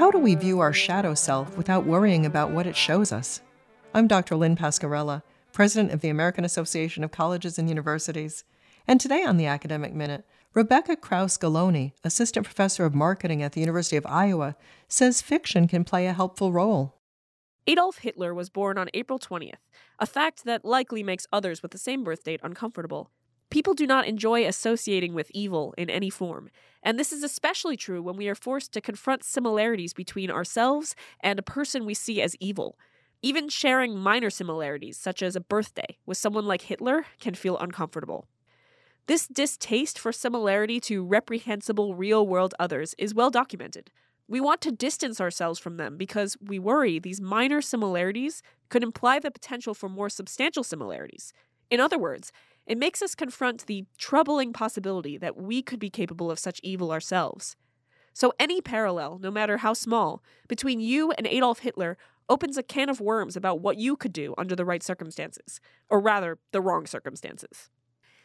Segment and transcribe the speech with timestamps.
[0.00, 3.42] How do we view our shadow self without worrying about what it shows us?
[3.92, 4.34] I'm Dr.
[4.34, 5.22] Lynn Pasquarella,
[5.52, 8.44] President of the American Association of Colleges and Universities.
[8.88, 10.24] And today on the Academic Minute,
[10.54, 14.56] Rebecca Krause Galoni, Assistant Professor of Marketing at the University of Iowa,
[14.88, 16.96] says fiction can play a helpful role.
[17.66, 19.60] Adolf Hitler was born on April 20th,
[19.98, 23.10] a fact that likely makes others with the same birth date uncomfortable.
[23.50, 26.50] People do not enjoy associating with evil in any form,
[26.84, 31.38] and this is especially true when we are forced to confront similarities between ourselves and
[31.38, 32.78] a person we see as evil.
[33.22, 38.28] Even sharing minor similarities, such as a birthday, with someone like Hitler can feel uncomfortable.
[39.08, 43.90] This distaste for similarity to reprehensible real world others is well documented.
[44.28, 49.18] We want to distance ourselves from them because we worry these minor similarities could imply
[49.18, 51.32] the potential for more substantial similarities.
[51.68, 52.30] In other words,
[52.70, 56.92] it makes us confront the troubling possibility that we could be capable of such evil
[56.92, 57.56] ourselves.
[58.12, 62.88] So, any parallel, no matter how small, between you and Adolf Hitler opens a can
[62.88, 66.86] of worms about what you could do under the right circumstances, or rather, the wrong
[66.86, 67.68] circumstances.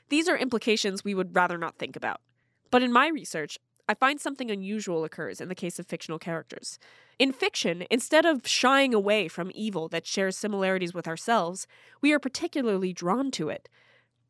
[0.09, 2.21] These are implications we would rather not think about.
[2.69, 3.57] But in my research,
[3.89, 6.77] I find something unusual occurs in the case of fictional characters.
[7.17, 11.65] In fiction, instead of shying away from evil that shares similarities with ourselves,
[11.99, 13.69] we are particularly drawn to it.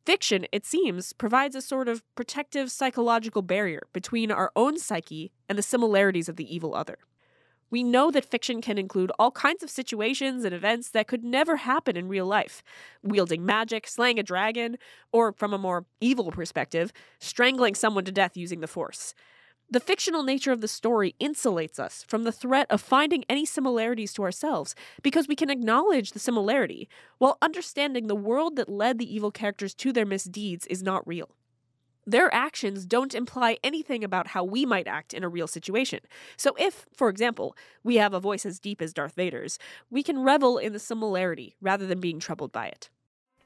[0.06, 5.58] Fiction, it seems, provides a sort of protective psychological barrier between our own psyche and
[5.58, 6.98] the similarities of the evil other.
[7.70, 11.56] We know that fiction can include all kinds of situations and events that could never
[11.56, 12.62] happen in real life
[13.02, 14.76] wielding magic, slaying a dragon,
[15.10, 19.12] or, from a more evil perspective, strangling someone to death using the Force.
[19.68, 24.12] The fictional nature of the story insulates us from the threat of finding any similarities
[24.12, 29.12] to ourselves because we can acknowledge the similarity while understanding the world that led the
[29.12, 31.30] evil characters to their misdeeds is not real.
[32.06, 35.98] Their actions don't imply anything about how we might act in a real situation.
[36.36, 39.58] So, if, for example, we have a voice as deep as Darth Vader's,
[39.90, 42.88] we can revel in the similarity rather than being troubled by it.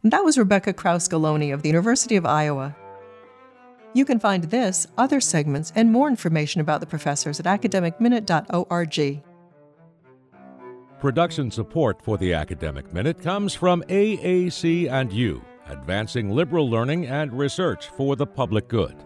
[0.04, 2.76] That was Rebecca Krause Galoni of the University of Iowa.
[3.92, 9.22] You can find this, other segments, and more information about the professors at academicminute.org.
[11.00, 17.32] Production support for the Academic Minute comes from AAC and you, advancing liberal learning and
[17.32, 18.96] research for the public good.